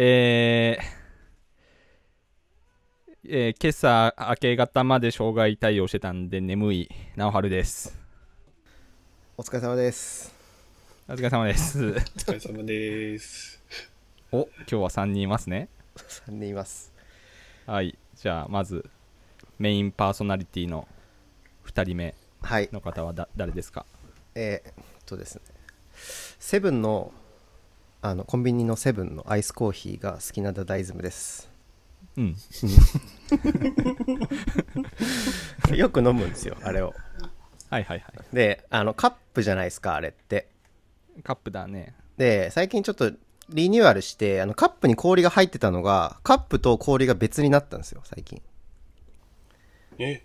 [0.00, 0.84] えー
[3.30, 7.98] えー今朝明け方まで障害対応してたんで眠い直春です
[9.36, 10.32] お疲れ様です。
[11.08, 13.60] お疲れ様ですお疲れ様です。
[14.30, 16.92] お今日は3人いますね3人います。
[17.66, 18.88] はいじゃあまず
[19.58, 20.86] メインパーソナリティの
[21.66, 22.68] 2人目はい。
[22.72, 23.84] の方はだ誰ですか？
[24.36, 24.74] えー、っ
[25.06, 25.42] とですね。
[26.38, 27.12] セブンの、
[28.00, 31.50] あの、コンビニのセブンのアイスコーヒーが好きなダダイズムです。
[32.16, 32.36] うん
[35.76, 36.94] よく飲むんですよ、あれを。
[37.70, 40.48] はいはいはいで、あの、カップじゃないですか、あれって。
[41.22, 43.10] カップだねで、最近ちょっと
[43.50, 48.40] リニューアルして、あの、カップに氷が入ってたのが、カップと氷が別になったんですよ、最近。
[49.98, 50.22] え、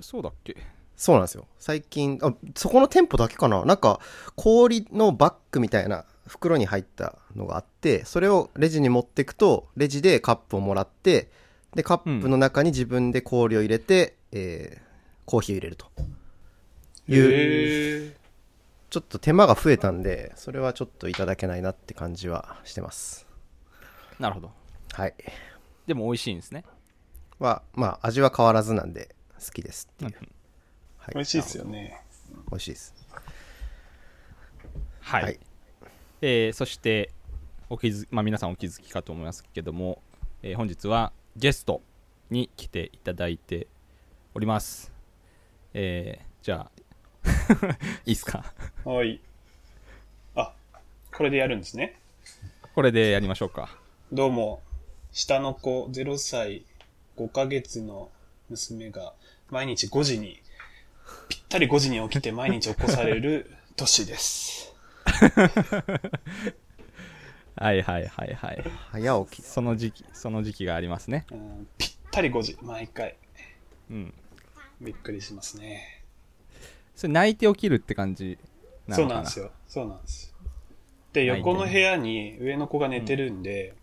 [0.00, 0.56] そうだっけ？
[0.96, 1.46] そうなんですよ。
[1.58, 3.64] 最近、あ、そこの店舗だけかな？
[3.64, 3.98] なんか、
[4.36, 11.30] 氷のバッグみたいな袋に入ったのがあって、それをレジに持ってくと、レジでカップをもらって、
[11.74, 14.92] で、カップの中に自分で氷を入れて、えー
[15.24, 15.86] コーヒーを入れると。
[17.08, 18.14] いう、えー、
[18.90, 23.26] ちょっと手間が増えたんで、それはちょっといただけないなって感じはしてます。
[24.18, 24.50] なるほど
[24.92, 25.14] はい。
[25.86, 26.64] でも美味しいんですね
[27.38, 30.12] は、まあ、味は変わらずなんで、好きですっていう。
[30.98, 31.14] はい。
[31.14, 32.00] 美味しいですよね。
[32.50, 32.94] 美味しいです。
[35.00, 35.40] はい、はい
[36.22, 37.10] えーそして
[37.68, 40.00] お気づ、まあ、皆さんお気づきかと思いますけども、
[40.42, 41.82] えー本日はゲスト
[42.30, 43.66] に来ていただいて
[44.34, 44.92] おります
[45.74, 46.70] えーじゃあ
[48.06, 48.52] いいっすか？
[48.84, 49.20] はい。
[50.34, 50.52] あ、
[51.16, 51.98] これでやるんですね？
[52.74, 53.76] これでやりましょうか
[54.12, 54.60] どうも、
[55.12, 56.64] 下の子0歳
[57.16, 58.10] 5ヶ月の
[58.50, 59.14] 娘が
[59.50, 60.42] 毎日5時に、
[61.28, 64.71] ぴったり5時に起きて毎日起こされるトシです。
[67.56, 69.42] はいはいはいはい早起き。
[69.42, 73.16] その時期その時期がありますねうんぴったり5時、毎回。
[73.90, 74.14] うん
[74.80, 76.02] びっくりしますね。
[76.96, 78.38] それ泣いて起きるって感じ
[78.86, 79.20] なそのかな？
[79.20, 79.50] うなんですよ。
[79.68, 80.34] そうなんです。
[81.12, 83.74] で、泣いて横の部屋に上の子が寝てるんで、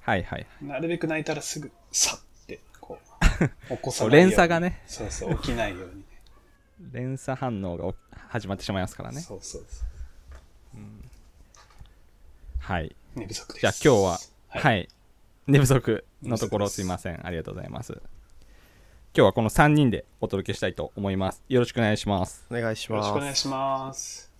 [0.00, 2.98] はいはいなるべく泣いたらすぐ、さって、こ
[3.40, 4.30] う、 起こさそうないように。
[4.30, 6.04] 連鎖がねそうそう、起きないようにね。
[6.92, 7.98] 連鎖反応が起
[8.28, 9.93] 始まってしまいますからねそうそうそう。
[12.58, 12.96] はい。
[13.14, 13.60] 寝不足です。
[13.60, 14.18] じゃあ今日は
[14.48, 14.62] はい。
[14.62, 14.88] はい、
[15.46, 17.26] 寝不足のところすいません。
[17.26, 17.92] ありがとうございます。
[17.92, 18.00] 今
[19.12, 21.42] 日はこの3人でお届けしたいと思います。
[21.48, 22.44] よろしくお願いします。
[22.50, 23.08] お願いしよろます。
[23.08, 24.30] しくお願いします。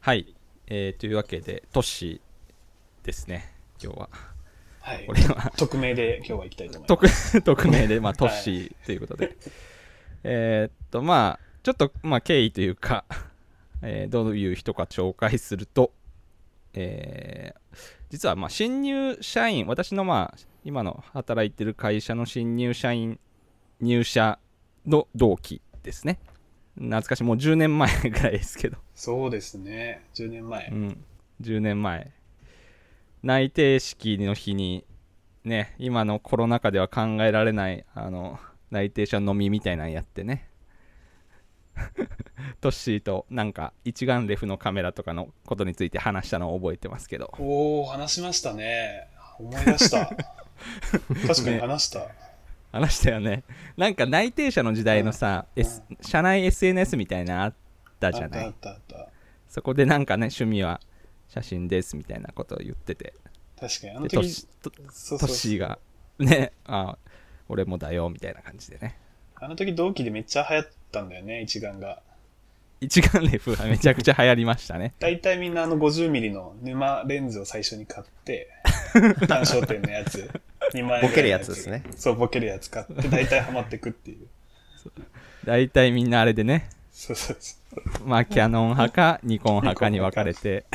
[0.00, 0.34] はい、
[0.66, 3.52] えーというわけでトッシーですね。
[3.82, 4.29] 今日は
[4.90, 5.12] はいこ。
[5.12, 7.32] れは匿名で今日は行きたいと思います。
[7.40, 9.36] 匿 匿名で、まあ、トッシーということで、
[10.24, 13.04] えーっとまあちょっと、まあ、経緯というか、
[13.82, 15.92] えーどういう人か紹介すると、
[16.74, 17.60] えー
[18.10, 23.20] 実はまあ新入社員私のまあ今の働いてる会社の新入社員
[23.80, 24.40] 入社
[24.84, 26.18] の同期ですね
[26.74, 30.04] 懐かしいもう10年前ぐらいですけどそうですね。
[30.14, 30.74] 10年前う。
[30.74, 31.04] ん、
[31.40, 32.12] 10年前
[33.22, 34.84] 内定式の日に
[35.44, 38.38] ね今のコロナ禍では考えられないあの
[38.70, 40.48] 内定者飲みみたいなのやってね。
[42.60, 47.32] トッシーとなんか一眼レフのカメラとかのことについて話したのを覚えてますけど。
[47.38, 49.08] おー、話しましたね。
[49.38, 50.06] 思い出した。
[51.26, 52.06] 確かに話した。
[52.72, 53.44] 話したよね。
[53.76, 55.62] なんか内定者の時代のさ、うん。
[55.62, 57.54] S 社内 SNS みたいなのあっ
[57.98, 58.46] たじゃない。
[58.46, 59.08] あったあった。
[59.48, 60.80] そこでなんかね趣味は
[61.30, 63.14] 写真ですみたいなことを言ってて
[63.56, 63.66] た。
[63.68, 63.92] 確かに。
[63.96, 64.46] あの時シ、
[65.18, 65.78] トシーが
[66.18, 66.98] ねあ
[67.48, 68.98] 俺もだよみたいな感じでね
[69.36, 72.02] あの時同期でめっちゃ流行ったんだよね、一眼が。
[72.82, 78.48] 一眼レフはめちゃくちゃ流行りましたね 大体みんなあの 50mm の沼レンズを最初に買って、
[79.28, 80.30] 単焦点のやつ。
[80.74, 81.84] 2万円ボケるやつですね。
[81.96, 84.28] そう、ボケるやつ買って、大体ハマってくっていう。
[85.44, 86.68] 大体みんなあれでね
[87.00, 87.56] そうそうそ
[88.04, 88.06] う。
[88.06, 90.66] まあキャノン派かニコン派かに分かれて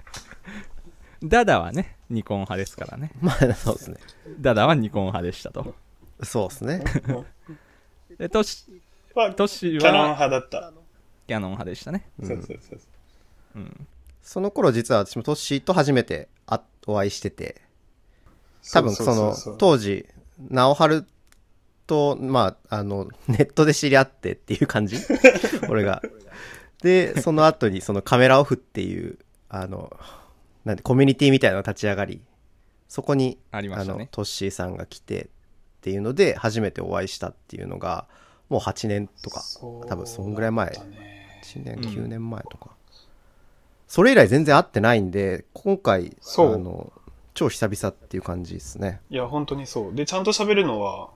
[1.24, 3.96] ダダはねニコン派ですからねまあ、そうですね。
[4.38, 5.74] ダダはニコン派でしたと
[6.22, 6.84] そうですね。
[8.18, 8.66] でトシ
[9.16, 10.72] まあ、トシキャノンは派だった。
[11.26, 12.80] キャノン派でしたねそうそうそう。
[13.56, 13.86] うん
[14.22, 17.62] その頃実は私もトッシーと初めてあお会いしてて、
[18.72, 20.06] 多分その当時、
[20.50, 21.06] 直春
[21.90, 24.96] と、まあ、あの、ネットで知り合ってっていう感じ？
[25.68, 26.00] 俺が。
[26.82, 29.92] で、その後にそのカメラオフっていう、あの、
[30.64, 32.20] なんでコミュニティみたいな立ち上がり、
[32.88, 35.28] そこに、あねの、トッシーさんが来てっ
[35.80, 38.06] ていうので、初めてお会いしたっていうのが、
[38.48, 39.42] もう8年とか、
[39.88, 42.70] 多分そんぐらい前そうだったね8年、うん9年前とか。
[43.88, 46.92] それ以来全然会ってないんで、今回、そうあの、
[47.34, 49.00] 超久々っていう感じですね。
[49.10, 49.94] いや、本当にそう。
[49.94, 51.10] で、ちゃんと喋るのは、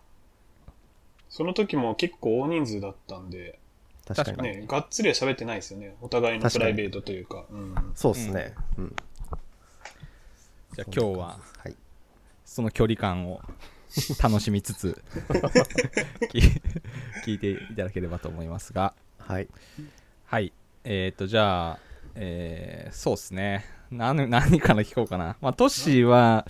[1.34, 3.58] その時も結構大人数だったんで、
[4.06, 4.42] 確かに。
[4.42, 5.96] ね、がっつりは喋ってないですよね。
[6.00, 7.44] お互いのプライベートというか。
[7.50, 7.74] うん。
[7.96, 8.54] そうですね。
[8.78, 8.96] うん。
[10.74, 11.74] じゃあ今日ははい。
[12.44, 13.40] その距離感を
[14.22, 15.02] 楽しみつつ
[16.32, 16.62] 聞
[17.24, 19.48] 聞いていただければと思いますがはい。
[20.26, 20.52] はい
[20.84, 21.78] えっ、ー、とじゃあ
[22.14, 26.46] えー、そうですね何 何から聞こうかなまあトッシーは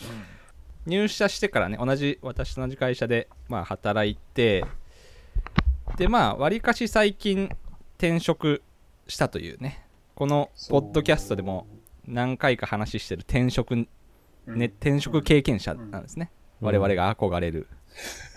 [0.86, 4.64] 入社してからね同じ私と同じ会社でまあ働いて
[5.96, 7.50] でまあわりかし最近
[7.98, 8.62] 転職
[9.06, 9.84] したというね。
[10.14, 11.66] このポッドキャストでも
[12.06, 14.58] 何回か話してる転職うん。
[14.58, 16.66] ね、転職経験者なんですね、うん。
[16.69, 17.66] 我々が憧れる、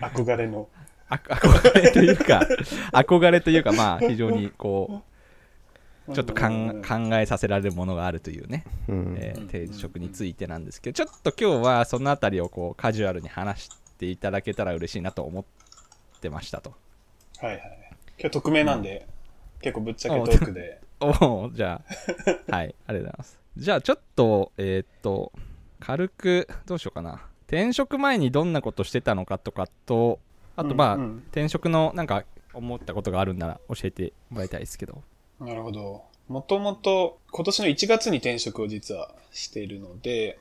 [0.00, 0.68] 憧れの。
[1.08, 2.40] あ憧れというか
[2.92, 5.15] 憧れというかまあ非常にこう
[6.12, 6.46] ちょっと考
[7.16, 9.16] えさせられるものがあるというね、うん。
[9.18, 15.44] えー転職についてなんですけどちょっと今日はそのあたりをこうカジュアルに話していただけたら嬉しいなと思っ
[16.20, 16.74] てましたと。
[17.38, 17.60] はいはい。
[18.18, 19.06] 今日匿名なんで、
[19.60, 20.80] 結構ぶっちゃけトークで。
[21.00, 21.08] お
[21.44, 21.82] おじゃ
[22.48, 22.52] あ。
[22.56, 23.38] はいありがとうございます。
[23.56, 25.32] じゃあちょっとえーっと
[25.80, 27.22] 軽くどうしようかな。
[27.46, 30.18] 転職前にどんなことしてたのかとかと
[30.56, 31.16] あとまあ、うんうん。
[31.30, 32.24] 転職のなんか
[32.54, 35.02] 思ったことがあるんなら教えてもらいたいですけど
[35.40, 36.04] なるほど。
[36.28, 40.38] もともと、今年の1月に転職を実はしているので、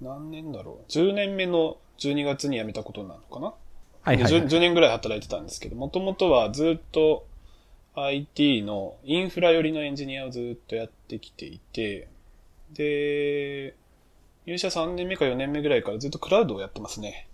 [0.00, 3.54] 何年だろう？10年目の12月に辞めたことなのかな？
[4.02, 7.26] はいはい、は 10, い、10年ぐらい働いてたんですけど、もともとはずっと
[7.94, 12.08] IT のインフラ寄りのエンジニアをずっとやってきていて、
[12.72, 13.76] で、
[14.46, 17.28] 入社3年目か4年目ぐらいからずっとクラウドをやってますね。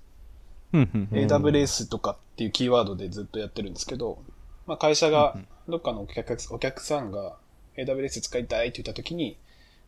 [0.72, 4.22] うんうんうん AWS とかっていうキーワードでずっとやってるんですけど、
[4.70, 5.36] まあ、会社が、
[5.68, 7.36] どっかのお客お客さんが
[7.76, 9.36] AWS 使いたいって言った時に、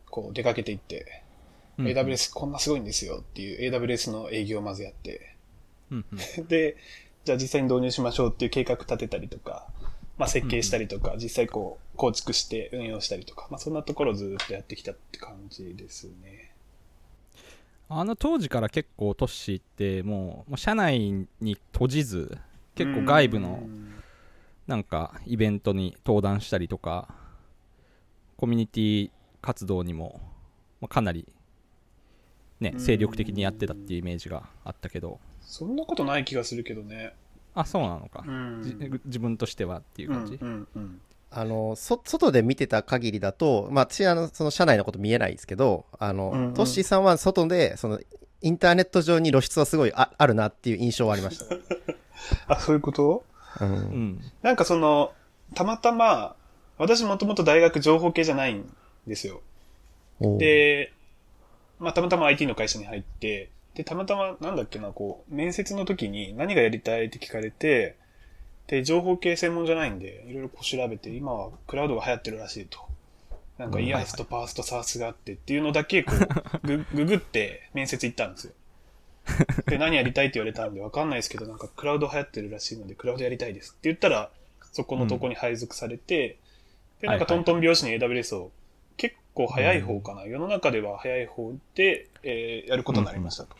[0.09, 1.23] こう出かけていって、
[1.77, 1.97] うんうん。
[1.97, 5.37] AWS こんなすごいんですよっていう AWS の営業をまずやって、
[5.89, 6.17] うんうん。
[6.49, 6.75] で、
[7.23, 9.69] じゃあ実際に導入しましょうっていう計画立てたりとか、
[10.17, 16.51] まあ設計したりとか、実際こう構築して運用したりとか、まあそんなところをずっとやってきたって感じですね。
[17.87, 21.27] あの当時から結構トッシーってもうもう社内に
[21.71, 22.37] 閉じず
[22.75, 23.82] 結構外部のうん
[24.67, 27.13] なんかイベントに登壇したりとか
[28.37, 29.11] コミュニティ
[29.41, 30.21] 活動にも
[30.81, 31.27] まあかなり
[32.63, 32.79] ねうん。
[32.79, 35.19] 精力的にやってたっていうイメージがあったけど。
[35.41, 37.13] そんなことない気がするけどね。
[37.53, 38.61] あそうなのか、うん。
[38.63, 38.75] じ
[39.05, 41.01] 自分としてはっていう感じ、うんうんうん。
[41.29, 46.53] あの、そ、外で見てた限りだと、まあ、私、あの、その社内のこと見えないですけど、あの、うんうん。
[46.53, 47.99] トッシーさんは外で、その、
[48.41, 51.45] インターネット上に露出はすごいああるなっていう印象はありました。
[52.47, 53.23] あ、そういうこと？
[53.61, 53.65] う。
[53.65, 55.13] うんんなんかその、
[55.55, 56.35] たまたま、
[56.77, 58.71] 私もともと大学情報系じゃないん
[59.07, 59.41] ですよ。
[60.19, 60.91] で、
[61.79, 67.95] まあたまたま IT の会社に入って、で、たまたま、なんだっけな、こう、面接の時に何がやりたいって聞かれて、
[68.67, 72.79] で、情報系専門じゃないんで、いろいろこう調べて、今はクラウドが流行ってるらしいと。
[73.57, 76.13] なんか、うんイアースとパースとサースがあってっていうのだけ、こ
[76.63, 78.53] う、グ ググって面接行ったんですよ。
[79.67, 84.29] で、何やりたいって言われたんで、わかんないですけど、なんかクラウド流行ってるらしいので、クラウドやりたいですって言ったら、
[84.71, 86.37] そこのとこに配属されて、
[87.01, 88.51] で、なんかトントン拍子に AWS を
[88.97, 90.23] 結構早い方かな。
[90.23, 93.55] 世の中では早い方で、えーやることになりましたと。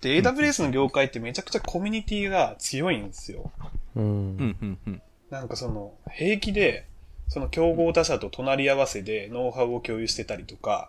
[0.00, 3.50] で、AWS の業界ってめちゃくちゃコミュニティが強いんですよ。
[3.94, 4.04] うん。
[4.04, 6.86] うんうんうんなんかその、平気で、
[7.28, 10.88] その競合他社と隣り合わせでノウハウを共有してたりとか、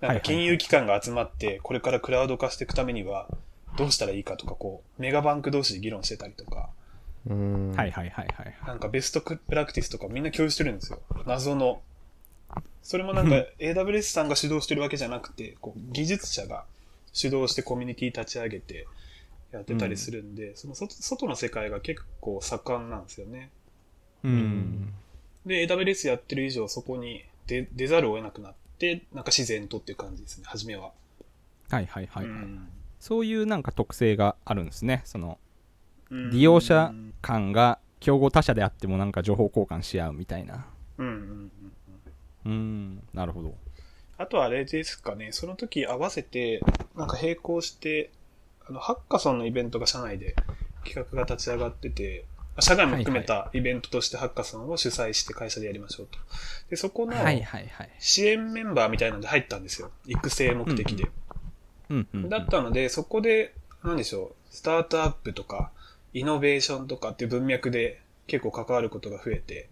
[0.00, 3.28] なんか金融機関が集まって、これからクラウド化していくためには、
[3.76, 6.70] どうしたらいいかとか、こう、メガバンク同士で議論してたりとか、
[7.28, 7.72] うん。
[7.72, 11.00] はいはいはいはいなんかベストプラクティスとかみんな共有してるんですよ。
[11.26, 11.82] 謎の。
[12.82, 16.64] それもなんか AWS さんが主導してるわけじゃなくて、こう技術者が
[17.12, 18.86] 主導してコミュニティ立ち上げて
[19.52, 23.50] やってたりするんで、その外外の世界が結構盛んなんですよね。
[24.24, 24.92] うん
[25.46, 28.59] で、AWS やってる以上そこに出出ざるを得なくなって、
[29.12, 30.92] なんか自然とっていう感じですね、初めは。
[31.70, 32.68] はいはいはい、うん。
[32.98, 35.38] そういうなんか特性があるんですねその
[36.10, 36.30] うん。
[36.30, 40.66] 利用者間が競合他社であってもなんか情報交換し合うみたいな。
[40.98, 41.50] うんうんうん
[42.46, 42.52] うん。
[42.52, 43.54] うんなるほど。
[44.20, 46.60] あとはあれですかね、その時合わせて、
[46.94, 48.10] なんか並行して、
[48.66, 50.34] あの、ハッカソンのイベントが社内で
[50.84, 52.24] 企画が立ち上がってて、
[52.58, 56.18] 社外も含めたイベントとしてハッカソンを主催して会社でやりましょうと。
[56.68, 57.14] で、そこの
[57.98, 59.90] 支援メンバーみたいなので入ったんですよ。
[60.06, 61.10] 育成目的で。
[62.28, 63.54] だったので、そこで、
[63.84, 65.70] なんでしょう、スタートアップとか、
[66.12, 69.68] イノベーションとかっていう文脈で結構関わることが増えて、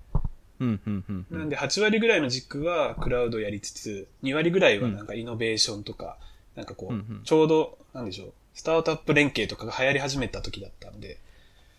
[0.60, 6.16] なんで8割ぐらいの軸はクラウドやりつつ、2割ぐらいはなんかイノベーションとか、
[6.56, 11.18] なんかこう、ちょうど、なんでしょう、スタートアップ連携とかが流行り始めた時だったんで、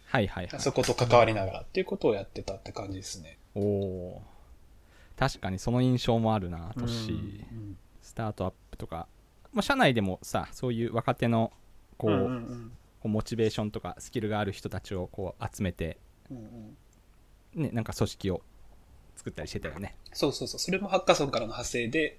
[0.09, 0.59] はいはいはい。
[0.59, 3.37] そこと関わりながらっていうことをやってたって感じですね。
[3.53, 5.19] おおー。
[5.19, 7.51] 確かにその印象もあるなトッシー。
[7.51, 9.07] うんスタートアップとか、
[9.53, 11.53] まあ、社内でもさそういう若手の
[11.97, 12.71] こう,、うんうんうん。
[13.01, 15.97] こうモチベーションとかスキルがある人たちをこう集めて、
[16.31, 16.37] うん
[17.55, 17.63] うん。
[17.63, 18.41] ね、なんか組織を
[19.15, 19.95] 作ったりしてたよね。
[20.11, 20.59] そうそうそう。
[20.59, 22.17] それもハッカソンからの派生で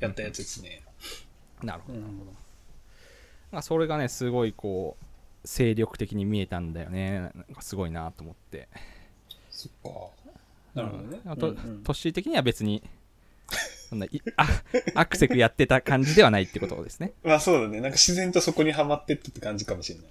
[0.00, 0.82] やったやつですね。
[1.62, 2.18] なるほど、うん。
[3.50, 5.04] まあ、それがねすごいこう
[5.44, 7.20] 精力的に見えたんだよね。
[7.20, 8.68] なんかすごいなと思って。
[9.50, 10.10] そっか。
[10.74, 11.20] なるほどね。
[11.24, 11.30] うん。
[11.30, 11.82] あと、うん。
[12.12, 12.82] 的には別に
[13.88, 14.46] そんないあ
[14.94, 17.12] アクセクやってた感じではないってことですね。
[17.22, 17.80] まあそうだね。
[17.80, 20.08] なんか自然とそこにはまってったって感じかもしれない。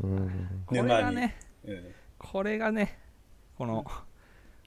[0.00, 0.64] うん。
[0.66, 1.94] これがねうん。
[2.18, 2.98] これがね
[3.56, 3.84] この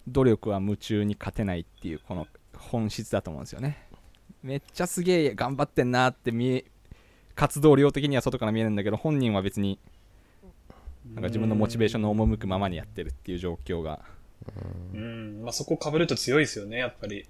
[0.08, 3.86] 努力は夢中に勝てないっていうこの本質だと思うんですよね。
[4.44, 6.66] めっちゃすげえ頑張ってんなって見え
[7.34, 9.80] 活動量的には外から見えるんだけど本人は別に
[11.14, 14.00] なんか自分のモチベーションの赴くままにやってるっていう状況が
[14.94, 15.42] うん。
[15.44, 17.26] まあそこ被ると強いですよね、やっぱり。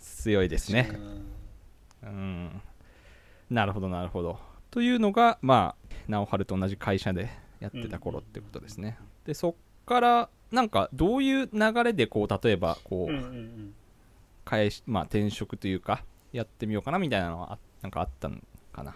[0.00, 0.90] 強いですね
[2.02, 2.62] うんうん
[3.50, 4.38] なるほどなるほど
[4.70, 9.54] というのがまあ直春と同じ会社でやってた頃ってことですねでそっ
[9.86, 13.74] からなんかどういう流れでこう例えばこう、うんうんうん。
[14.44, 18.36] 返しまあ転職というかやってみようかなみたいなのはあなんかあったの
[18.72, 18.94] かな？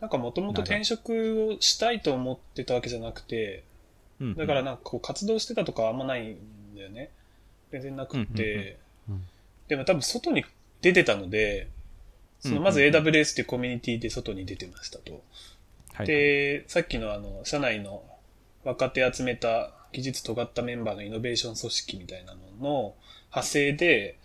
[0.00, 3.64] なんかもともと転職をしたいと思ってたわけじゃなくて、
[4.20, 6.36] うんだからなんかこう活動してたとかはあんまないん
[6.74, 7.10] だよね。
[7.70, 8.78] 全然なくて。
[9.68, 10.44] でも多分外に
[10.80, 11.68] 出てたので、
[12.40, 15.22] そのまず AWS っていうコミュニティで外に出てましたと。
[15.92, 18.04] はいで、さっきのあの、社内の
[18.64, 22.94] 若手集めた技術尖ったメンバーのイノベーション組織みたいなのの
[23.30, 24.16] 派生で、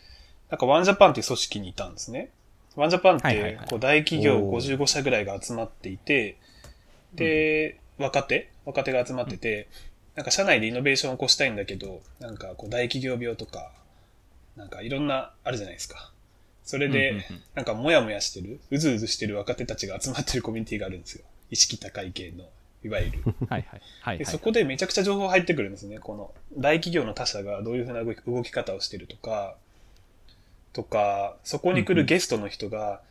[0.49, 2.29] なんかワンジャパンっていう組織にいたんですね。
[2.75, 6.37] ワンジャパンってこう大企業おー55社ぐらいが集まっていて、
[7.13, 9.67] で、若手若手が集まってて、
[10.15, 13.71] なんか社内でイノベーションを起こしたいんだけど、なんかこう大企業病とか、
[14.55, 16.11] なんかいろんなあるじゃないですか。
[16.63, 17.25] それで、
[17.55, 21.25] なんかモヤモヤしてる、うずうずしてる若手たちが集まってるコミュニティがあるんですよ。
[21.49, 22.45] 意識高い系の、
[22.83, 23.23] いわゆる。
[23.49, 25.99] はいはいはいで、はいそこでめちゃくちゃ情報入ってくるんですね。
[25.99, 29.57] この大企業の他社がどういうふうな動き動き方をしてるとか、
[30.73, 33.01] とか、そこに来るゲストの人が、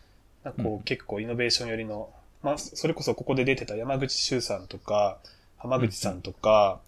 [0.45, 2.11] なんかこう結構イノベーション寄りの、
[2.43, 5.19] まあ、それこそここで出てた山口周さんとか、
[5.57, 6.81] 浜口さんとか、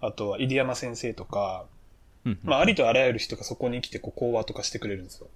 [0.00, 1.66] あとは入山先生とか、
[2.24, 2.38] うんうん。
[2.42, 5.28] まあ、ありとあらゆる人がそこに来てこう講話とかしてくれるんですよ。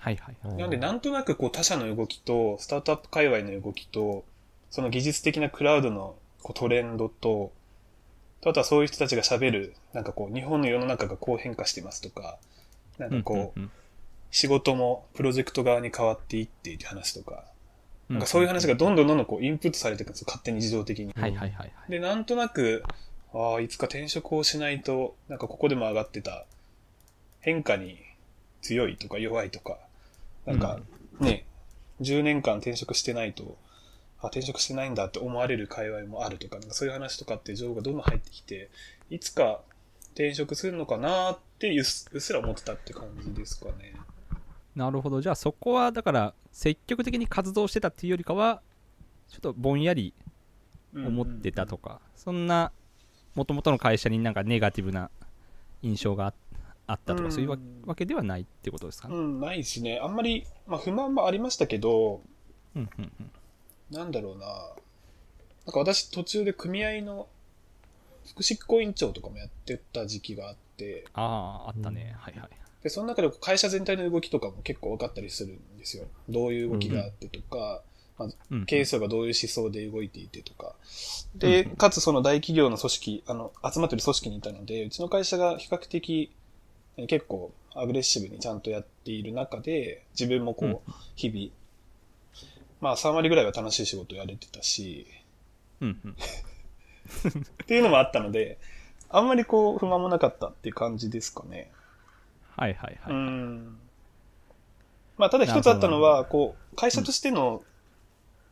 [0.00, 0.36] はいはい。
[0.42, 4.24] はいなので、なんとなくこう他社の動きと、スタートアップ界隈の動きと、
[4.70, 7.52] その技術的なクラウドのこうトレンドと、
[8.40, 12.38] とあとはそういう人たちが喋る、なんかこう、日本の世の中がこう変化してますとか、
[12.98, 13.70] なんかこう、うんうん
[14.34, 17.44] 仕事もプロジェクト側に変わっていっている話とか、
[18.10, 21.12] うんなんかそういう話がどんどんどんどんこうインプットされていくんですよ、勝手に自動的に。
[21.16, 21.72] はいはいはいはい。
[21.88, 22.82] で、なんとなく、
[23.32, 26.46] ああ、いつか転職をしないと、なんかここでも上がってた、
[27.40, 27.96] 変化に
[28.60, 29.78] 強いとか弱いとか、
[30.46, 30.80] なんか
[31.20, 31.46] ね、
[32.00, 33.56] 10年間転職してないと、
[34.20, 38.68] あ、転職してないんだって思われる界隈もあるとか、なんかそういう話とかって情報がどんどん入ってきて、
[39.10, 39.60] いつか
[40.14, 43.94] 転職するのかなってうっすうっすら思ってたって感じですかね。
[44.74, 48.60] なるほどじゃあそこはだから積極的に活動してたっていうよりかは
[49.28, 50.14] ちょっとぼんやり
[50.94, 52.72] 思ってたとか、そんな
[53.34, 55.10] もともとの会社になんかネガティブな
[55.82, 56.34] 印象があ
[56.86, 57.56] あったとか、うんそういうわ
[57.86, 59.16] わけではないってことですかね？
[59.16, 59.98] うん、ないですね。
[60.02, 62.20] あんまり、まあ不満もありましたけど、
[62.76, 63.30] うんうんうん
[63.90, 64.46] なんだろうな。
[64.46, 67.26] なんか私途中で組合の
[68.26, 72.50] 副執行委員長とかもやってた時期があって、あああったね、はいはい。
[72.82, 76.04] で、その中で会社全体の動きとかも結構分かったりするんですよ。
[76.28, 77.82] どういう動きがあってとか、
[78.18, 78.66] まあ、うんうん。
[78.66, 80.74] 経営層がどういう思想で動いていてとか。
[81.34, 86.30] で、かつその大企業の組織、あの、集まってる組織にいたので、うちの会社が比較的
[86.96, 90.80] え結構アグレッシブにちゃんとやっている中で、自分もこう、うん。
[91.16, 91.50] 日々、
[92.80, 95.06] まあ3割ぐらいは楽しい仕事をやれてたし、
[95.80, 96.16] うんうん
[97.04, 98.58] っていうのもあったので、
[99.10, 101.70] あんまりこう不満もなかったっていう感じですかね。
[102.56, 103.78] はいはいはい、うん。
[105.16, 107.62] まあ、ただ一つあったのは、こう、会社としての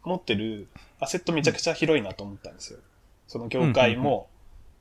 [0.04, 0.68] 持ってる
[1.00, 2.78] アセットめちゃくちゃ広いなと思ったんですよ。
[3.26, 4.28] その業界も、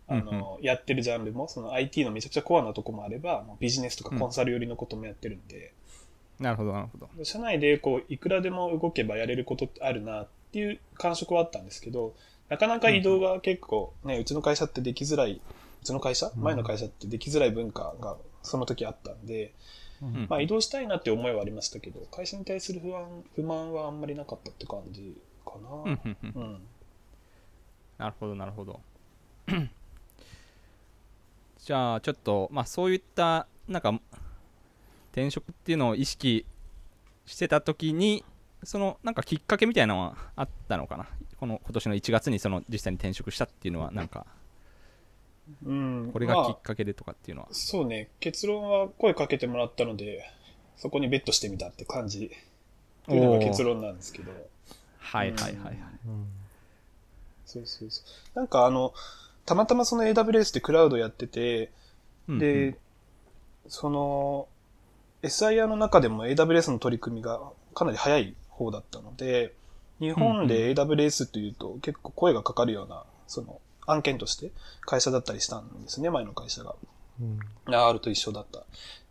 [0.07, 5.73] あの、やってるジャンルも、その IT のめちゃくちゃコアなとこもあれば、もうビジネスとかコンサル寄りのこともやってるんで、
[6.39, 12.13] なるほどなるほど社内でこう、いくらでも動けばやれることってあるなっていう感触はあったんですけど、
[12.49, 15.41] なかなか移動が結構ね、うちの会社ってできづらい、
[15.81, 19.53] うちの会社前の会社ってできづらい文化がその時あったんで、
[20.01, 25.15] うんまあ移動したいなって思いはありましたけど、会社に対する不安、不満はあんまりなかったって感じ
[25.45, 25.69] かな。
[26.35, 26.61] うん。
[28.01, 28.81] なるほどなるほど
[31.59, 34.01] じゃあちょっとまあそういったなんか
[35.11, 36.47] 転職っていうのを意識
[37.27, 38.25] してた時に
[38.63, 41.07] そのなんかきっかけみたいなのはあったのかな？
[41.39, 44.25] この今年の1月にその実際に転職したっていうのはなんか。
[45.65, 46.09] うん。
[46.13, 50.23] これがまあきっかけでとかっていうのは、そうね、結論は声かけてもらったので、
[50.77, 52.31] そこにベットしてみたって感じ。
[53.03, 54.31] っていうのが結論なんですけど。
[54.99, 55.77] はいはいはいはい。
[57.45, 58.01] そうそうそ
[58.35, 58.37] う。
[58.37, 58.93] なんかあの、
[59.45, 61.71] たまたまその AWS でクラウドやってて、
[62.29, 62.77] うんで、
[63.67, 64.47] その、
[65.23, 67.41] SIR の中でも AWS の取り組みが
[67.73, 69.53] かなり早い方だったので、
[69.99, 74.51] 日本で AWS というと結構声がかかるような、その案件として
[74.81, 76.75] 会社だったりしたんですね、前の会社が。
[77.65, 78.63] R と一緒だった。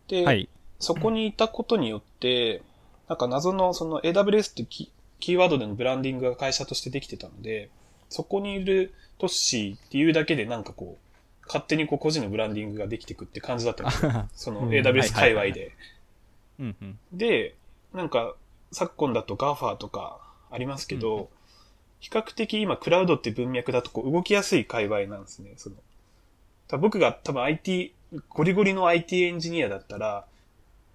[0.07, 0.49] で、はい
[0.81, 2.63] そこにいたことによって、
[3.07, 7.69] なんか謎のその AWS ってキキーワードでのブランディングが会社としてできてたので、
[8.09, 14.29] そこにいるトッシーっていうだけでなんかこう、勝手にこう個人のブランディングができてくって感じだったんですよ。
[14.33, 15.71] そのうん AWS 界隈で。
[16.59, 17.55] うんうんで、
[17.93, 18.35] なんか
[18.71, 21.27] 昨今だと GAFA とかありますけど、うん
[22.01, 25.53] 比較的今クラウドって文脈だとこう動きやすい界隈なんですね。
[25.55, 25.75] その
[26.79, 27.93] 僕が多分 IT、
[28.29, 30.25] ゴリゴリの IT エンジニアだったら、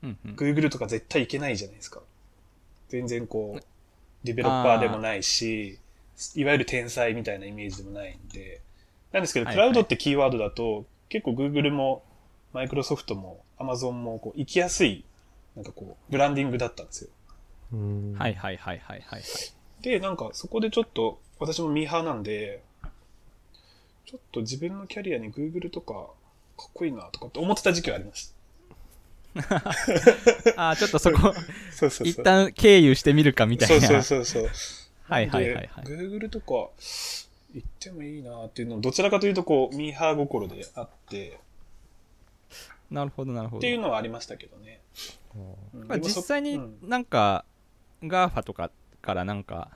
[0.02, 2.00] うんうん Google とか絶対いけないじゃないですか。
[2.88, 3.62] 全然こう、
[4.24, 5.78] ディベロッパーでもないし、
[6.34, 8.60] いわゆる天才みたいなイメージでもないんで。
[9.12, 12.04] なんですけど、はいはいクラウドってキーワードだと、結構 Google も、
[12.52, 15.04] マイクロソフトも、Amazon も、こう、行きやすい、
[15.54, 17.10] なんかこう、ブランディングだったんですよ。
[17.72, 19.22] はいはいはいはいはいはい
[19.82, 22.62] で、なんかそこでちょっと、私もミーハーなんで、
[24.04, 25.94] ちょっと自分のキャリアに Google とか、
[26.56, 28.36] かっこいいなとかって思ってた時期がありました。
[30.56, 31.34] あーちょっとそこ
[31.70, 32.08] そうそう。
[32.08, 34.50] 一旦経由してみるかみたいなそうそうそうそう。
[35.08, 36.70] はいはいはいはいで Google とか行
[37.58, 41.38] ってもいいなっていうのをどちらかというとこうミーハー心であって
[42.90, 44.80] なるほどなるほどっていうのはありましたけどね。
[45.74, 47.44] うんまあ、実際にうんなんか、
[48.02, 48.70] GAFA とか
[49.02, 49.70] からなんか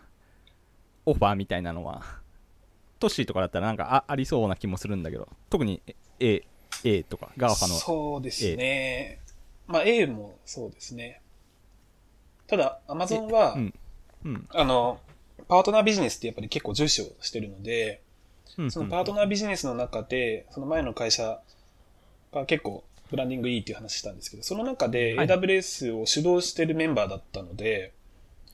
[1.06, 2.02] オファーみたいなのは
[2.98, 5.80] トッシーとかだったらなんかあありそうな気もするんだけど特に
[6.18, 6.42] A,
[6.84, 9.20] A とか GAFA のそうですね。
[9.66, 11.20] まあ A もそうですね。
[12.46, 13.74] ただ Amazon は、うん。
[14.24, 14.48] うん。
[14.50, 14.98] あの、
[15.48, 18.02] パートナービジネスってやっぱり結構重視をしてるので、
[18.58, 21.40] うんそのパートナービジネスの中で、その前の会社
[22.32, 25.26] が結構ブランディングいいっていう話したんですけど、その中ではい。
[25.28, 27.92] AWS を主導してるメンバーだったので、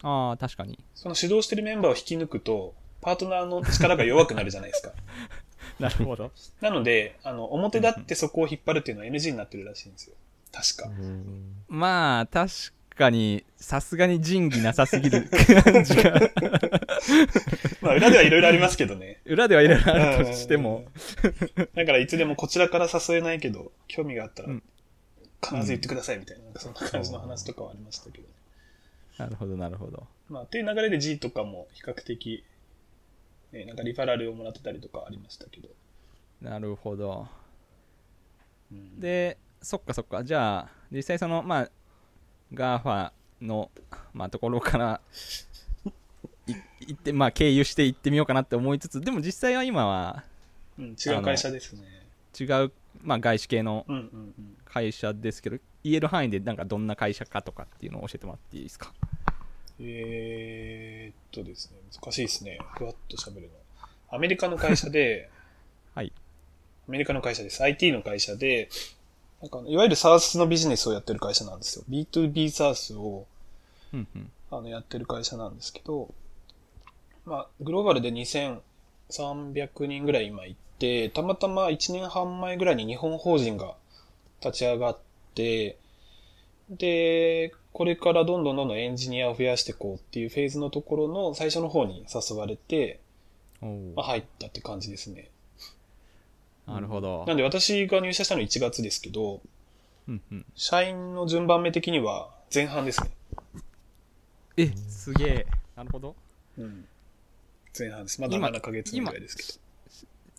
[0.02, 4.92] ああ確かにその主導してるメンバーを引き抜くと、パートナーの力が弱くなるじゃないですか。
[5.80, 6.30] なるほど
[6.60, 10.14] なので、あの、表立ってそこを引っ張るっていうのは NG になってるらしいんですよ。
[10.52, 10.90] 確か。
[11.68, 12.50] まあ確
[12.96, 15.28] かにさすがに仁義なさすぎる
[15.62, 16.18] 感じが
[17.82, 19.20] まあ、裏ではいろいろありますけどね。
[19.26, 20.86] 裏ではいろいろあるとしても
[21.56, 21.68] うん。
[21.74, 24.62] だからいつでもこちらから誘えないけど、興味があったらうん
[25.44, 28.35] 必ず言ってくださいみたいな、なんかそんな感じの話とかはありましたけどね。
[29.18, 32.44] なるほどなるほどまあ、っていう流れで G とかも比較的、
[33.52, 35.68] ね、なんかリファラルをもらってたりとかありましたけど。
[36.42, 37.26] なるほど
[38.70, 41.70] うん、でそっかそっかじゃあ実際そのまあ
[42.52, 43.70] GAFA の、
[44.12, 45.00] まあ、ところから
[46.48, 50.24] い行ってまあ経由して行ってみようかなって思いつつでも実際は今は
[50.78, 51.82] うん、違う会社ですね。
[52.38, 54.06] 違う、まあ、外資系のうんうんう
[54.42, 54.56] ん。
[55.86, 58.92] 言える範囲でなんかどんな会社かとかっていうのを教えてもらっていいですか？
[59.78, 62.58] えー、っとですね、難しいですね。
[62.76, 63.48] ふわっと喋るの。
[64.10, 65.30] アメリカの会社で、
[65.94, 66.12] はい
[66.88, 67.62] アメリカの会社です。
[67.62, 68.68] IT の会社で、
[69.42, 71.84] なんか、いわゆる SaaS のビジネスをやってる会社なんですよ。
[71.90, 73.26] B2B SaaS を
[73.92, 76.14] うんうんあのやってる会社なんですけど、
[77.24, 78.60] まあ、グローバルで2300
[79.86, 83.74] 人ぐらい今いて、たまたま1年半前ぐらいに日本法人が
[84.40, 85.05] 立ち上がって、
[85.36, 85.76] で、
[87.72, 93.00] これからどんどんどんどんエンジニアを増やしていこうっていうフェーズのところの最初の方に誘われて、
[93.60, 95.30] まあ、入ったって感じですね。
[96.66, 99.40] なるほどなんで私が入社したの1月ですけど、
[100.08, 103.10] うんうん社員の順番目的には前半ですね。
[104.56, 105.46] えすげえ
[105.76, 106.16] なるほど
[106.58, 106.86] うん。
[107.78, 108.20] 前半です。
[108.20, 109.48] まだ今7ヶ月ぐらいですけど。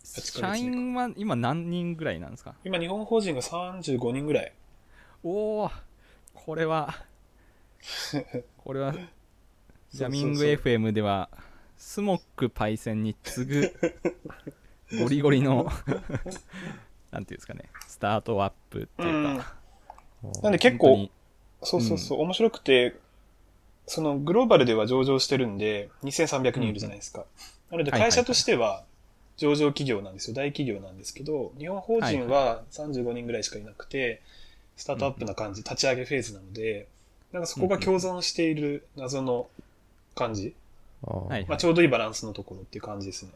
[0.04, 2.54] 8ヶ社月員は今何人ぐらいなんですか？
[2.64, 4.52] 今、日本法人が35人ぐらい。
[5.22, 5.70] おお
[6.34, 6.94] これは
[8.58, 8.94] これは
[9.90, 11.28] ジャミング FM では
[11.76, 13.74] スモックパイセンに次ぐ
[15.00, 15.70] ゴリゴリの
[17.10, 19.56] なんていうんですかねスタートアップっていうか、
[20.42, 21.08] なんで結構
[21.62, 22.94] そうそうそう、面白くて、
[23.86, 27.24] そのグローバルでは上場してるんで、2300人いるじゃないですか。
[27.70, 28.10] なのではいはいはい。
[28.10, 28.84] 会社としては
[29.36, 30.34] 上場企業なんですよ。
[30.34, 34.22] 大企業なんですけど、日本法人は35人ぐらいしかいなくて、
[34.78, 36.88] スタートアップな感じ、立ち上げフェーズなので、
[37.32, 39.48] なんかそこが共存している謎の
[40.14, 40.54] 感じ。
[41.06, 43.32] まあちょうどいいバランスのところっていう感じですね。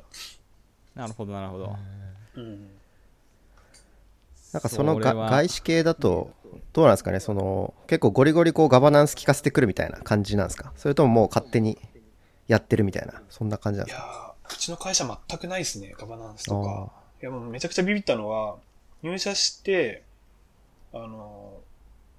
[0.94, 1.76] なるほどなるほど。
[2.36, 2.70] うん。
[4.52, 6.30] なんかその外資系だと、
[6.72, 10.72] どうなんですかね、その結構ゴリゴリこうガバナンス効かせてくるみたいな感じなんですか？
[10.76, 11.78] それとももう勝手に
[12.48, 14.34] やってるみたいな、そんな感じなんいやですか？
[14.48, 16.92] ーうちの会社全くないですね、ガバナンスあとか。
[17.22, 18.56] いやもうめちゃくちゃビビったのは、
[19.02, 20.02] 入社して、
[20.92, 21.60] あの、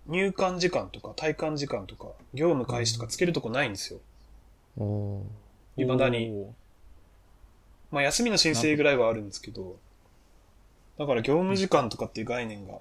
[0.07, 3.99] 入館時間とか退館時間とか、業務開始とかつけるとこないんですよ。
[4.77, 5.23] ーおー
[5.81, 6.47] 未だに。
[7.91, 9.77] まあ休みの申請ぐらいはあるんですけど、
[10.97, 12.79] だから業務時間とかっていう概念が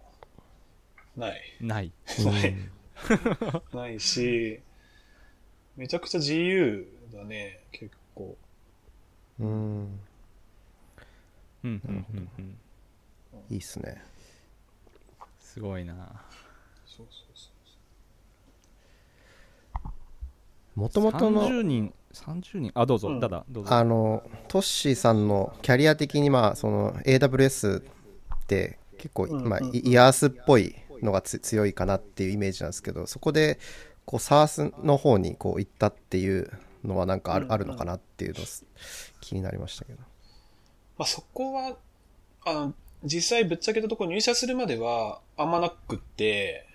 [1.17, 1.41] ない。
[1.61, 1.93] ない
[2.25, 2.57] ない。
[3.75, 4.61] ないし、
[5.77, 8.37] めちゃくちゃ自由だね、結構。
[9.41, 9.51] うん、う
[9.85, 9.99] ん
[11.65, 12.59] うんうんうん
[13.51, 14.03] いいっすね。
[15.53, 15.95] すごいな。
[16.87, 17.51] そうそうそ
[20.75, 20.81] う。
[20.81, 22.71] もともとの、30人30人。
[22.75, 23.21] あどうぞ、うん。
[23.21, 23.75] ただどうぞ。
[23.75, 27.83] あの、トッシーさんのキャリア的に、まあ、その AWS っ
[28.47, 33.59] て結構、まあ、イイヤースっぽいのがつ強いかなっていうイメージなんですけど、そこで、
[34.07, 36.51] こう、SARS の方にこう行ったっていう
[36.83, 37.53] のはなんかある,、うんうん。
[37.53, 38.43] あるのかなっていうの
[39.21, 39.99] 気になりましたけど。
[40.97, 41.77] まあ、そこは、
[42.47, 46.67] あの、実際ぶっちゃけたところ入社するまではあんまなくって、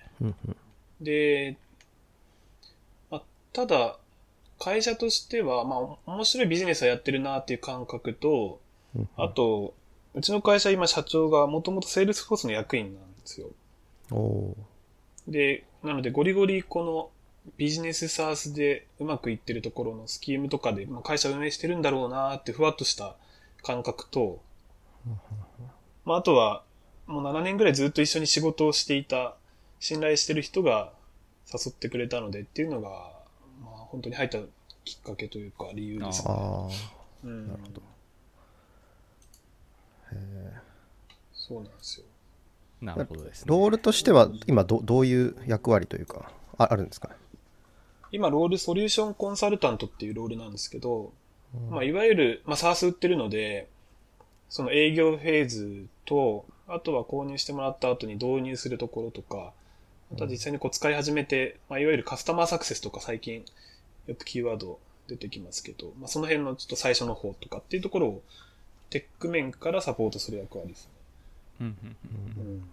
[1.01, 1.57] で、
[3.09, 3.97] まあ、ただ、
[4.59, 8.59] 会社としては、まあ、面白いビジネスはやってるなっていう感覚と、
[8.95, 9.75] うんあと、
[10.15, 13.49] うちの会社今社長がもともとセールスフォースの役員なんですよ。
[15.27, 17.11] で、なのでゴリゴリこの
[17.57, 23.15] ビジネスサースでうまくいってるところのスキームとかで、まあ、会社運営してるんだろうなってふわっとした
[23.61, 24.41] 感覚と、
[26.07, 26.63] まあ、あとは
[27.05, 29.35] もう7年ぐらいずっと一緒に仕事をしていた
[29.79, 30.91] 信頼してる人が
[31.53, 32.89] 誘ってくれたのでっていうのが、
[33.61, 34.39] まあ、本当に入った
[34.85, 36.27] きっかけというか理由ですね。
[36.29, 36.67] あ
[37.25, 37.81] うん、なるほど。
[41.33, 42.05] そうなんですよ。
[42.81, 47.09] なるほどです、ね、ロールとしては今どどういう役割というかああるんですか？
[47.09, 47.15] ね
[48.11, 51.11] 今、ロールソリューションコンサルタントっていうロールなんですけど、
[51.69, 53.67] まあ、いわゆる、まあ、サース売ってるので、
[54.49, 59.53] その営業フェーズと、あとは購入してもらった後に導入するところとか、
[60.13, 63.43] あとは実際にこう使い始めて、まあ、いわゆるカスタマーサクセスとか最近
[64.07, 68.21] よくキーワード出てきますけど、まあ、その辺のちょっと最初の方とかっていうところを
[68.89, 70.91] テック面からサポートする役割ですね。
[71.61, 71.95] うんうん
[72.39, 72.63] うんうん。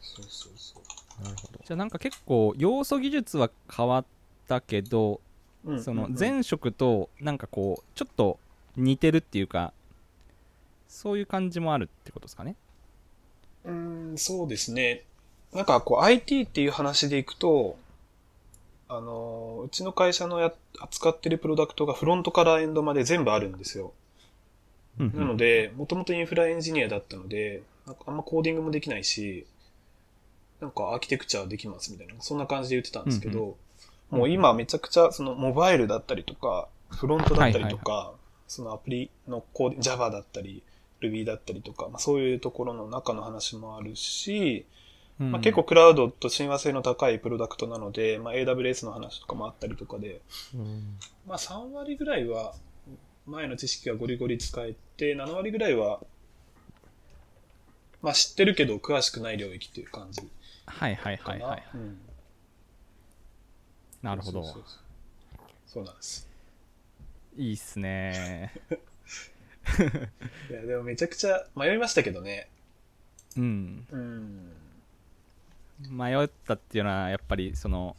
[0.00, 0.82] そうそうそう。
[1.64, 4.04] じゃあなんか結構要素技術は変わっ
[4.48, 5.20] たけど、
[5.64, 8.38] うんその前職となんかこうちょっと
[8.76, 9.72] 似てるっていうか
[10.88, 12.56] そういう感じもあるってことですかね
[13.64, 15.02] うーん、そうですね。
[15.52, 17.76] なんかこう IT っていう話でいくと、
[18.88, 23.92] あの、うちの会社のや扱ってるプロダクトがフロントからエンドまで全部あるんですよ。
[24.98, 29.46] うんなので、もともとインフラエンジニアだったので、なんかあんまコーディングもできないし、
[30.60, 33.54] なんかアーキテクチャできますみたいな、そんな感じで言ってたんですけど、うん
[34.08, 38.12] もう今めちゃくちゃそのモバイルだったりとか、フロントだったりとか、
[38.48, 40.62] そのアプリのコーデ Java だったり、
[41.00, 44.66] Ruby だったりとか、まあ、そういうところの中の話もあるし、
[45.20, 45.32] うん。
[45.32, 50.20] まあ、結構クラウドと親和性の高いプロダクトなので、まあ、AWS の話とかもあったりとかで、
[50.54, 50.98] うん。
[51.26, 52.54] まあ、3割ぐらいは
[53.26, 56.00] 前の知識がゴリゴリ使えて、7割ぐらいは、
[58.02, 60.20] まあ、知ってるけど詳しくない領域っていう感じ。
[60.66, 61.16] はいはい。
[61.16, 61.98] はいはいうん。
[64.02, 64.44] なるほど。
[65.66, 66.35] そうなんです。
[67.36, 68.52] いいっすね
[70.50, 72.48] いや、でもめちゃくちゃ迷いましたけどね。
[73.36, 74.52] うんうん。
[75.90, 77.96] 迷ったっていうのはやっぱりその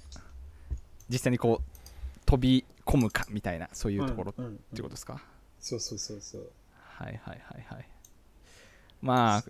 [1.10, 5.22] 実際にこう飛び込むかみたいなそういうところっうんうんうんてことですか、
[5.60, 6.52] そうそうそうそう。
[6.80, 7.88] はいはいはいはい
[9.02, 9.44] まあ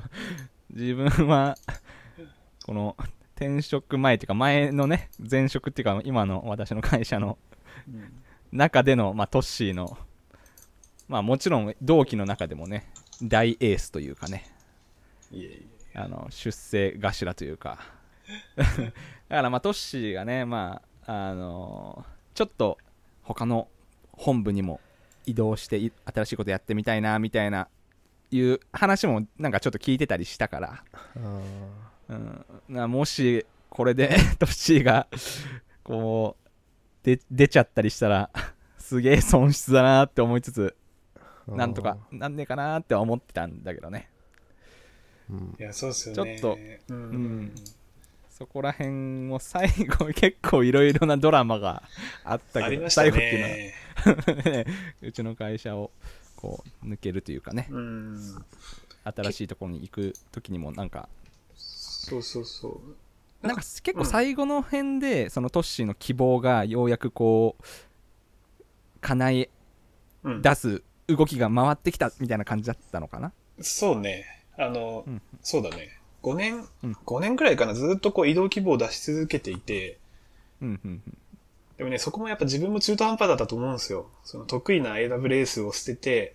[0.68, 1.56] 自分は
[2.66, 2.94] この
[3.36, 7.38] 転職前っていうか前のね前職っていうか今の私の会社の
[7.88, 9.98] うん中での、まあ、トッシーの
[11.08, 12.90] まあもちろん同期の中でもね
[13.22, 14.44] 大エースというかね。
[15.94, 17.78] あの出世頭というか。
[18.56, 18.64] だ
[19.36, 22.78] からまあトッシーがねまああのちょっと
[23.22, 23.68] 他の
[24.12, 24.80] 本部にも
[25.26, 27.68] 移動してい新しいことやってみたいなみたいな
[28.30, 30.84] いう話もなんかちょっと聞いてたりしたから、
[32.10, 35.06] うん、なもしこれで トッシーが
[35.82, 36.47] こう
[37.02, 38.30] で出ちゃったりしたら
[38.78, 40.76] すげえ損失だなって思いつつ
[41.46, 44.10] なんとかなんねえかなって思ってたんだけどね
[45.30, 46.38] うんいや、そうっすよね。
[46.38, 46.58] ちょっと
[46.88, 47.54] うんうん
[48.30, 51.82] そこら辺も最後結構いろいろなドラマが
[52.22, 54.64] あったけどありました最後っていうのは ね。
[54.64, 54.66] ね
[55.02, 55.90] うちの会社を
[56.36, 58.44] こう抜けるというかねうん。
[59.04, 61.08] 新しいところに行く時にもなんか
[61.56, 62.96] そうそうそう。
[63.42, 67.64] なんか結構最後の辺でそのトッシーの希望がようやくこう
[69.00, 69.50] 叶え
[70.24, 73.32] うん、出す動きが回ってきたみたいな感じだったのかな？
[73.60, 74.26] そうね。
[74.58, 75.90] あの、うんそうだね。
[76.24, 79.98] 5年、うん5年くらいかな、ずっとこう移動希望を出し続けていて、
[80.60, 81.18] うんうんうん
[81.76, 84.10] でもね、そこもやっぱ自分も中途半端だったと思うんですよ。
[84.24, 86.34] その得意な AWS を捨てて、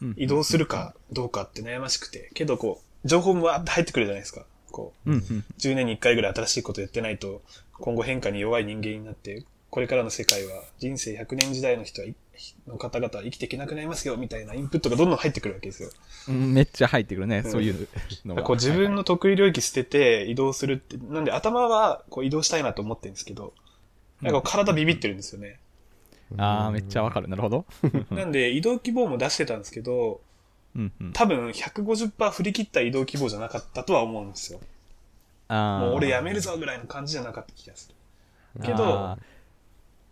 [0.00, 2.30] うん移動するかどうかって悩ましくて。
[2.34, 4.46] けどこう、情報もわーって入ってくるじゃないですか。
[4.70, 5.44] こう、うんうん。
[5.58, 12.14] 10年に1回ぐらい新しいことやってないと、今後変化に弱い人間になって、これからの世界は人生100年時代の人はい
[12.66, 15.90] の方々は生きていけなくなりますよ、みたいなインプットがどんどん入ってくるわけですよ。
[16.28, 17.50] うんめっちゃ入ってくるね、うん。
[17.50, 17.88] そういう
[18.24, 23.52] のがこう自分の得意領域捨てて移動するって、なんで頭はこう移動したいなと思ってるんですけど、
[24.22, 25.58] なんか体ビビってるんですよね。
[26.36, 27.28] ああめっちゃわかる。
[27.28, 27.66] なるほど。
[28.10, 30.20] なんで移動希望も出してたんですけど、
[30.78, 34.60] うんうん多分150%振り切った移動希望じゃなかったとは思うんですよ。
[35.48, 37.88] もう俺辞めるぞぐらいの感じじゃなかった気がす
[38.54, 38.62] る。
[38.62, 39.18] けあどー、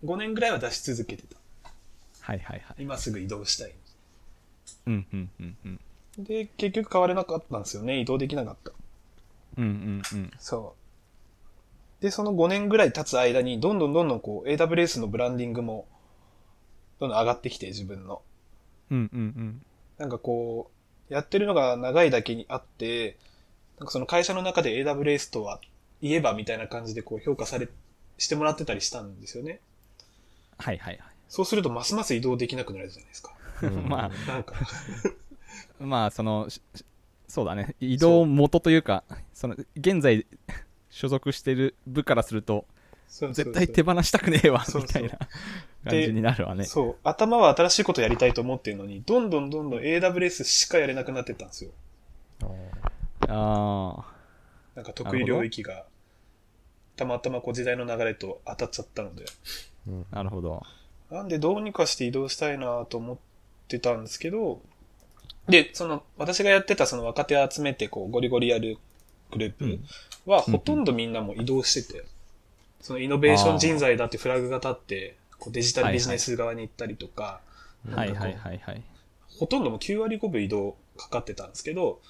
[0.05, 1.37] 5年ぐらいは出し続けてた。
[2.21, 3.73] はいはいはい今すぐ移動したい。
[4.87, 5.81] うんうんうんうん
[6.19, 8.01] で、結局変われなかったんですよね。
[8.01, 8.73] 移動できなかった。
[9.59, 10.75] うんうんうんそ
[12.01, 12.03] う。
[12.03, 15.87] で、その5年ぐらい経つ間に、どんどんどんどんこう、AWS のブランディングも、
[17.01, 18.23] どんどん上がってきて、自分の。
[18.91, 19.63] うんうんうん
[19.99, 20.71] なんかこ
[21.11, 23.17] う、やってるのが長いだけにあって、
[23.79, 25.61] なんかその会社の中で AWS とは
[26.03, 27.69] 言えばみたいな感じでこう評価され、
[28.19, 29.61] してもらってたりしたんですよね。
[30.59, 33.35] はいはいはいそうするとますます移動できなくなるじゃないですか。
[33.89, 34.55] まなんか、
[35.81, 36.49] あ まあその
[37.29, 39.03] そうだね移動元というか
[39.35, 40.27] その現在
[40.91, 42.67] 所属してる部からすると
[43.09, 43.53] そうそうそう。
[43.53, 45.19] 絶対手放したくねえわみたいな
[45.85, 46.65] 感じになるわね。
[46.65, 46.97] そう。
[47.05, 51.71] 頭は新しいことやりたいと思ってるのに、どんどんどんどん AWS しかやれなくなってったんですよ。
[53.29, 54.05] あ
[54.75, 55.87] なんか得意領域が、
[56.97, 59.25] たまたまこう時代の流れと当たっちゃったので。
[60.13, 60.63] あなるほど。
[61.11, 63.17] なんでどうにかして移動したいなと思っ
[63.69, 64.61] てたんですけど、
[65.49, 68.79] で、その、私がやってたその若手を集めてこうゴリゴリやる
[69.31, 69.79] グループ
[70.31, 72.05] は、ほとんどみんなもう移動してて、
[72.87, 77.41] そのイノベーション人材だってフラグが立って、こうデジタルビジネス側に行ったりとか、
[77.91, 78.83] はいはいはいはい
[79.41, 82.01] ほとんどもう9割5分移動かかってたんですけど、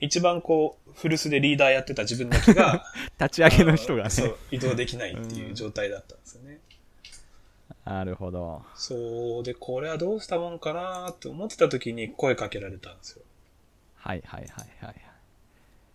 [0.00, 2.84] 一番こう、古巣でリーダーやってた自分だけが、
[3.18, 6.60] 立ち上げの人がねそう、移動できないっていう状態だったんですよね。
[7.86, 13.22] なるほどそう、で、これはどうしたもんかなって思ってた時に声かけられたんですよ。
[13.94, 14.94] はいはいはいはい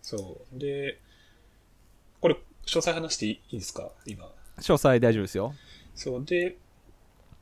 [0.02, 0.58] そう。
[0.58, 0.98] で、
[2.20, 3.90] これ、詳細話していいですか？
[4.06, 4.24] 今。
[4.58, 5.54] 詳細大丈夫ですよ
[5.94, 6.24] そう。
[6.24, 6.56] で、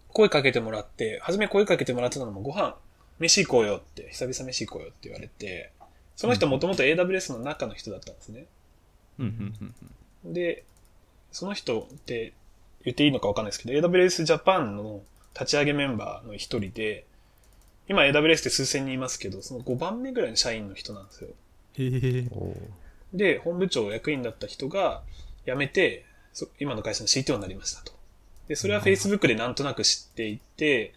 [0.08, 2.76] 声かけてもらって、初め声かけてもらってたのもご飯、
[3.18, 5.70] 飯行こうよって、久々飯行こうよって言われて、
[6.16, 8.46] その人もともと AWS の中の人だったんですね。
[9.18, 9.74] うんうん
[10.24, 10.64] うんで、
[11.32, 12.32] その人って
[12.85, 15.02] 言っていいのかわかんないですけど、AWS Japan の
[15.35, 17.06] 立ち上げメンバーの一人で、
[17.88, 21.30] 今 AWS って数千人いますけど、その5番目ぐらいの社員の人なんですよ。
[21.78, 22.28] へえ
[23.12, 25.03] で、本部長役員だった人が
[25.46, 27.92] 辞めて、そ今の会社の CTO になりましたと。
[28.48, 30.94] で、それは Facebook でなんとなく知っていて、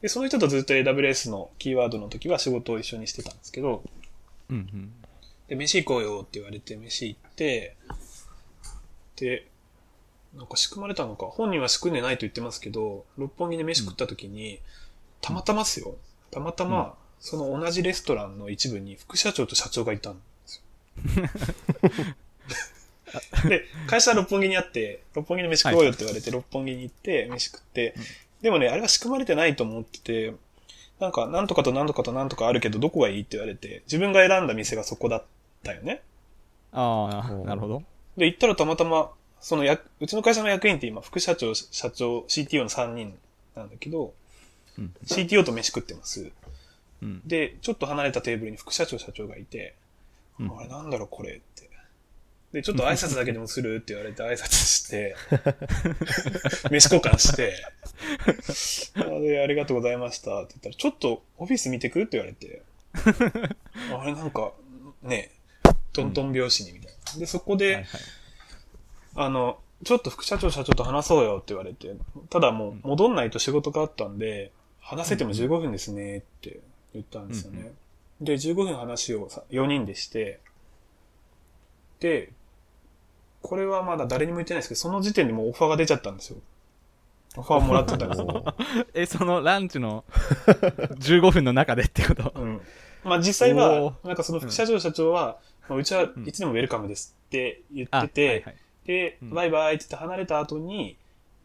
[0.00, 3.82] で、その人とずっと AWS のキーワードの時は仕事を一緒にしてたんですけど、
[4.50, 4.92] うんうん
[5.48, 7.76] で、飯行こうよって言われて飯行って、
[9.16, 9.46] で、
[10.34, 14.60] なんか仕組まれたのか、本人は仕組んでないと言ってますけど、六本木で飯食った時に、
[15.20, 15.96] たまたまっすよ。
[16.30, 20.20] たまたま、その同じレストランの一部に副社長と社長がいたん
[23.48, 27.94] で会社は六本木にあって、六本木で飯食おうよって言われて、六本木に行って、飯食って、
[28.42, 30.34] でもね、あれは仕組まれてないと思ってて、
[31.00, 35.24] なんか、なんとかとなんとかとなんとかあるけど、どこがいいって言われて、自分が選んだ店がそこだっ
[35.62, 36.02] たよね。
[36.72, 37.82] ああなるほど。
[38.16, 43.16] で、行ったらたまたま、そのや、うちの会社の役員って今、副社長、社長、CTO の3人
[43.54, 44.14] なんだけど、
[44.78, 44.94] うん。
[45.04, 46.30] CTO と飯食ってます。
[47.02, 47.20] うん。
[47.26, 49.74] で、ちょっと離れたテーブルに副社長、社長がいて、
[50.40, 51.70] うんあれなんだろうこれって。
[52.52, 55.16] で、ちょっと挨拶だけでもするって言われて挨拶して、
[56.70, 57.52] 飯交換して、
[59.26, 62.62] で、ありがとうございましたって言ったら、ちょっとオフィス見てくって言われて、
[63.92, 64.52] あれなんか、
[65.02, 65.32] ね、
[65.92, 67.18] トントン拍子にみたいな。
[67.18, 67.86] で、そこで、はいはい
[69.16, 71.94] あの、ちょっと副社長社長と話そうよって言われて、
[72.30, 76.60] ただもう戻んないと仕事があったんで、話せても15分ですねって
[76.92, 77.72] 言ったんですよね。
[78.20, 80.40] で、15分話をさ4人でして、
[82.00, 82.32] で、
[83.42, 86.38] これはまだ誰にも言ってないですけど、その時点でもうオファーが出ちゃったんですよ。
[87.36, 88.54] オファーもらってたんですよ。
[88.94, 90.04] えそのランチの
[90.46, 92.32] 15分の中でってこと？
[92.36, 92.60] うん。
[93.02, 100.96] まあ実際おは、ーなんかその副社長社長は、まあうちはいつでもウェルカムですって言ってて、はいはいで、うんバイバイって言って離れた後に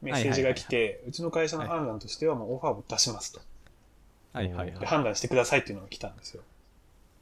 [0.02, 3.42] メッセージが来て、うちの会社の判断としてはもうオファーを出しますと。
[4.34, 6.44] はいはいはいで判断してくださいっていうのが来たんですよ。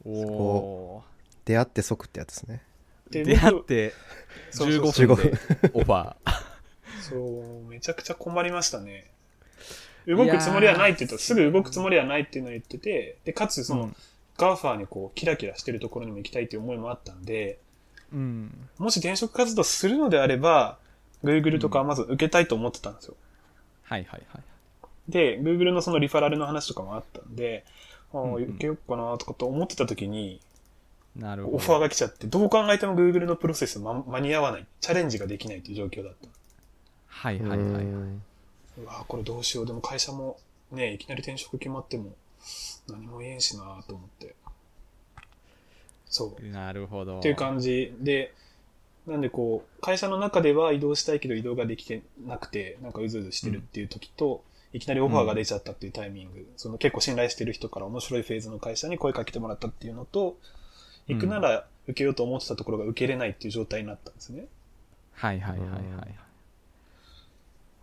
[0.07, 1.03] おお
[1.45, 2.61] 出会って即ってやつですね。
[3.09, 3.93] で、出会っ僕て
[4.51, 4.81] そうそう。
[4.85, 5.37] 15分で
[5.73, 6.15] オファー。
[7.01, 9.11] そう、めちゃくちゃ困りましたね。
[10.07, 11.15] 動くつもりはないって言った。
[11.15, 13.95] ら、すぐ動くつもりはないっていうのを言ってて、で、かつその、うん。
[14.37, 17.59] GAFA にこう、キラキラしてるところにも行きたいっていう思いもあったんで、
[18.13, 18.69] うん。
[18.77, 20.77] もし転職活動するのであれば、
[21.23, 23.15] Google とか Amazon 受けたいと思ってたんですよ。
[23.83, 24.43] はいはいはい
[25.09, 27.63] で、Google のそのリファラルの話とかもあったんで、
[28.13, 30.39] ああ、うんうん受けようかなとかと思ってた時に、
[31.15, 36.27] なるほどオファーが来ちゃって、どう考えても Google のプロセス間間に合わない、チャレンジができないという状況だった。
[37.07, 38.21] はいはいはいはいうん
[38.79, 39.65] うわこれどうしよう。
[39.65, 40.37] でも会社も
[40.71, 42.11] ね、いきなり転職決まっても
[42.87, 44.35] 何も言えんしなと思って。
[46.09, 46.45] そう。
[46.45, 48.33] なるほどっていう感じで、
[49.07, 54.43] なんでこう、会社の中では移動したいけど移動ができてなくて、なんかうずうずしてるっていう時と、
[54.77, 60.37] いきなりオファーが出ちゃったっていうタイミング、その結構信頼してる人から面白いフェーズの会社に声かけてもらったっていうのと、
[61.07, 64.45] 行くなら受けようと思ってたところが受けれないっていう状態になったんですね。
[65.13, 66.15] はいはいはいはい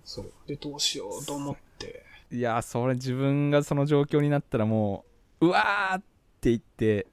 [0.04, 0.30] そう。
[0.46, 5.04] で、どうしようと思って、いやそれ自分がその状況になったらも
[5.40, 6.02] ううわーっ
[6.40, 7.06] て言って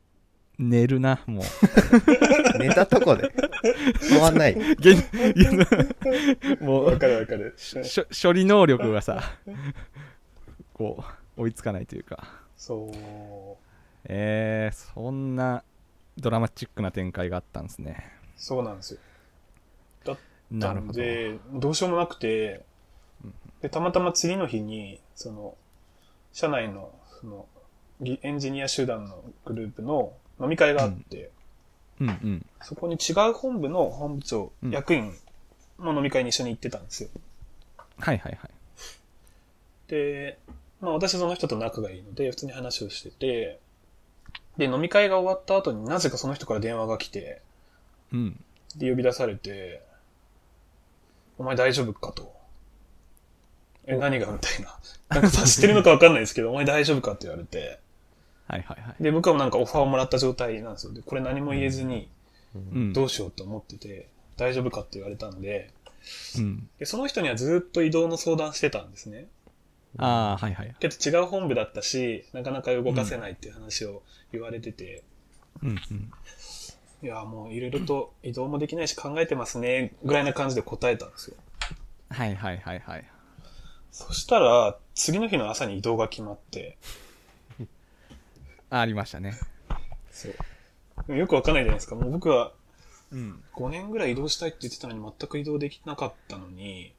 [0.59, 1.45] 寝るなもう。
[2.59, 3.31] 寝たとこで
[3.99, 4.53] 終わんない。
[4.53, 4.97] 現
[5.35, 5.51] いや
[6.59, 7.55] もうわかるわかる。
[8.21, 9.23] 処理能力がさ
[10.73, 11.03] こ
[11.37, 12.23] う追いつかないというか
[12.57, 12.91] そう。
[14.05, 15.63] えー、そんな
[16.17, 18.99] ドラマチックな展開があったんですねそうなんですよ。
[20.51, 22.65] なるほどで、どうしようもなくて、
[23.61, 25.55] で、たまたま次の日に、その、
[26.33, 27.45] 社内の、その、
[28.01, 31.31] ぎエンジニア集団のグループの飲み会があって、
[31.99, 35.13] うんうんそこに違う本部の本部長、うん役員
[35.79, 37.09] の飲み会に一緒に行ってたんですよ。
[37.97, 38.51] はいはいはい
[39.87, 40.39] で、
[40.79, 43.59] まあ私その人と仲がいいので、普通に話をしてて、
[44.57, 47.41] で、飲み会が終わった後になぜかその人から電話が来て、
[48.13, 48.43] うん
[48.77, 49.83] で、呼び出されて、
[51.37, 52.33] お前大丈夫かと。
[53.85, 54.77] え、何がみたいな。
[55.09, 57.79] なんかさ、知ってるのかわかんないですけど、お前大丈夫かって言われて。
[58.51, 59.03] はいはいはい。
[59.03, 60.93] で、僕はなんかオファーをもらった状態なんですよ。
[60.93, 62.09] で、これ何も言えずに、
[62.53, 62.93] うん。
[62.93, 65.71] どうしようと思ってて、大丈夫かって言われたんで、
[66.37, 66.69] うん。
[66.77, 69.27] で、その人にはずっと移動の相談してたんですね。
[69.97, 70.75] ああはいはい。
[70.79, 75.03] けど違う本部だったし、なかなか動かせないっていう話を言われてて、
[75.63, 76.11] うんうん。
[77.03, 81.37] いや、もういろいろと移動もできないし考えてますね、ぐらいな感じで答えたんですよ。
[82.09, 83.05] はいはいはいはい。
[83.91, 86.77] そしたら、次の日の朝に移動が決まって、
[88.71, 89.37] あありましたね
[90.11, 90.29] そ
[91.07, 91.15] う。
[91.15, 91.95] よくわかんないじゃないですか。
[91.95, 92.51] もう僕は
[93.11, 96.93] うん5年ぐらい移動したいって言ってたのに全く移動できなかったのに、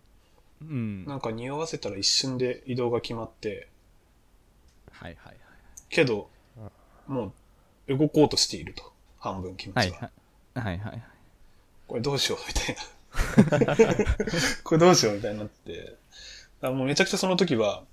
[0.61, 3.69] うんなんか匂わせたら一瞬で移動が決まって、
[4.93, 5.37] はいはい
[5.89, 6.29] けど、
[7.07, 7.33] も
[7.87, 8.93] う動こうとしていると。
[9.19, 10.11] 半分気持ちは。
[10.55, 11.03] はいはいはいはい
[11.87, 13.77] これどうしようみたいな。
[14.65, 15.83] これどうしようみたいになって。
[15.83, 15.97] だか
[16.63, 17.92] らもうめちゃくちゃその時は、で、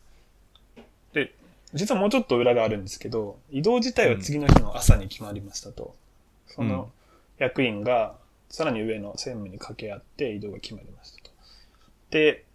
[1.73, 5.95] 実はもうちょっと裏があるんですけど、移動自体は次の日の朝に決まりましたと。
[6.47, 6.89] その
[7.37, 8.15] 役員が
[8.49, 11.31] さらに上の専務に掛け合って移動が決まりましたと。
[12.09, 12.45] で、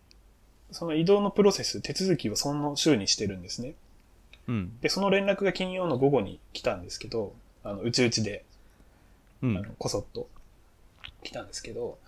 [0.73, 3.75] その移動のプロセス、手続きをその週にしてるんですね。
[4.49, 8.45] うんで、その連絡が金曜の午後に来たんですけど、あの、うちうちで、
[9.43, 10.29] うんあの、こそっと
[11.23, 11.99] 来たんですけど、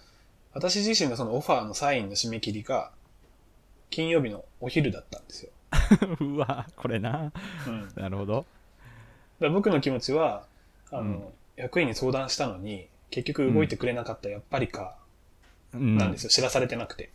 [0.52, 2.90] 私自身のそのオファーのサインの締め切りが、
[3.90, 5.50] 金曜日のお昼だったんですよ。
[6.20, 7.32] うわこれな
[7.66, 7.88] うん。
[7.94, 8.46] なるほど
[9.40, 10.44] ら僕の気持ちは、
[10.90, 11.24] あの、うん
[11.56, 14.96] 役員に相談したのに、結局動いてくれなかった、やっぱりか、
[15.72, 16.30] うんなんですよ。
[16.30, 17.10] 知らされてなくて。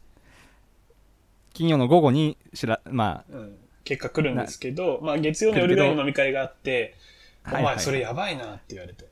[1.53, 3.57] 金曜の午後にしらまうん。
[3.84, 6.95] 結果来るんですけど、まあ月曜の夜ぐらいに飲み会があって、
[7.45, 9.05] お前それやばいなって言われて。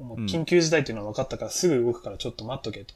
[0.00, 2.94] 緊急事態っていうのは分かったからすぐ動くからちょっと待っとけと。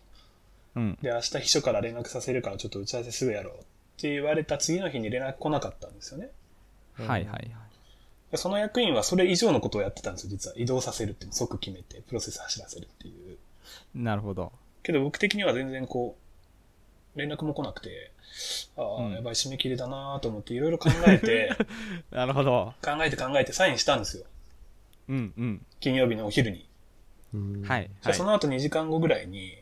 [0.77, 0.99] うん。
[1.03, 3.65] で、明日秘書から連絡させるからちょっと打ち合わせすぐやろうって
[4.03, 6.31] 言われた次の日に連絡来なかったんですよね。
[6.95, 7.51] はいはいはい。
[8.31, 10.57] でその役員はそれ以上のことをやってたんですよ、実は。
[10.59, 13.39] 移動させるっていうのを即決めて、プロセス走らせるっていう。
[13.95, 14.53] なるほど。
[14.83, 16.17] けど僕的には全然こ
[17.15, 18.11] う、連絡も来なくて、
[18.77, 21.51] ああ、うんやばい締め切りだなと思っていろいろ考えて、
[22.11, 22.75] なるほど。
[22.83, 24.25] 考えて考えてサインしたんですよ。
[25.09, 25.67] うんうん。
[25.81, 26.67] 金曜日のお昼に。
[27.33, 27.91] うんはい。
[28.03, 29.57] じゃあその後2時間後ぐらいに、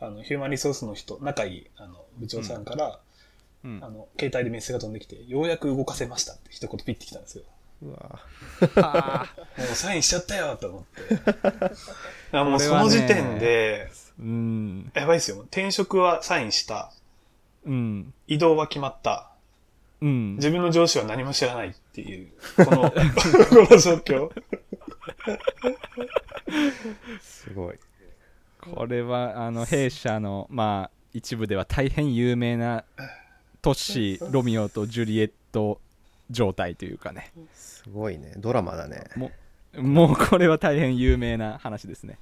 [0.00, 3.00] あの、ヒューマンリソースの人、仲いい、あの、部長さんから、
[3.64, 7.44] うんあの、携帯でメッセージが飛んできて、ようやく動かせましたって一言ピッてきたんですよ。
[7.82, 8.20] うわ
[9.58, 11.72] もうサインしちゃったよと思って。
[12.32, 14.90] あもうその時点で、うん。
[14.94, 15.40] やばいですよ。
[15.40, 16.92] 転職はサインした。
[17.64, 18.14] うん。
[18.26, 19.30] 移動は決まった。
[20.00, 20.36] うん。
[20.36, 22.28] 自分の上司は何も知らないっていう、
[22.64, 22.96] この、こ
[23.70, 24.30] の状況。
[27.20, 27.78] すごい。
[28.60, 32.84] これはあの弊社のまあ一部では大変有名な
[33.66, 35.80] トッシーロミオとジュリエット
[36.30, 37.32] 状態というかね。
[37.52, 38.32] すごいね。
[38.36, 39.06] ドラマだね。
[39.16, 39.32] も
[39.74, 42.16] うもうこれは大変有名な話ですね、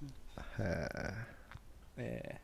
[0.59, 0.89] へ
[1.99, 2.41] え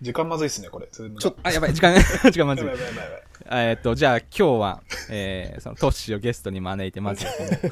[0.00, 0.88] 時間まずいっすね、これ。
[0.92, 1.94] ズームがちょっーあやばい時間
[2.30, 7.30] 時間まずいやばいやばいやばいえーっとじゃあ今日は、えーそのトッシーをゲストに招いてまずこ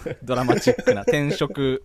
[0.09, 1.85] のドラマチックな転職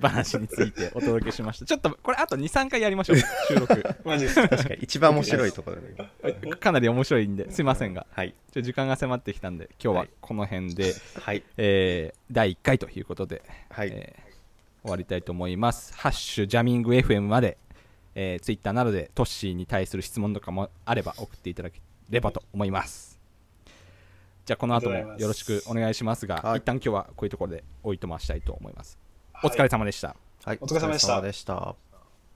[0.00, 3.16] 話についてお届けしましたちょっとこれあと23回やりましょう
[3.48, 4.48] 収録マジっすか？
[4.48, 5.82] 確かに一番面白いところだ
[6.32, 6.34] ね。
[6.60, 8.34] かなり面白いんですいませんがはい。
[8.52, 11.42] ちょ時間が迫ってきたんで今日はこの辺で、はい。
[11.56, 13.90] えー第1回ということで、はい。
[13.92, 14.30] えー
[14.82, 15.92] 終わりたいと思います。
[15.94, 17.58] ハッシュジャミング FM まで、
[18.14, 23.18] えー、ツイッターなどでトッシーに対する質問とかもあれば送っていただければと思います。
[24.46, 28.98] じゃあこの後もよろしくお願いしますが、はい一旦今日はこういうところでおいとましたいと思います。
[29.42, 30.16] お疲れ様でした。
[30.44, 30.58] はい。
[30.60, 31.89] お疲れ様でしたお疲れ様でした。